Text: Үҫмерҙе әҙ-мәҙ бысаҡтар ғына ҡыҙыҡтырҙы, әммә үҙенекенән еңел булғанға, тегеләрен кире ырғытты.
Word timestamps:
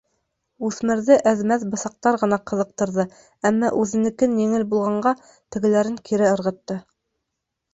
Үҫмерҙе 0.67 1.17
әҙ-мәҙ 1.31 1.65
бысаҡтар 1.73 2.17
ғына 2.21 2.39
ҡыҙыҡтырҙы, 2.51 3.05
әммә 3.51 3.71
үҙенекенән 3.83 4.41
еңел 4.45 4.67
булғанға, 4.73 5.15
тегеләрен 5.57 6.01
кире 6.11 6.33
ырғытты. 6.33 6.81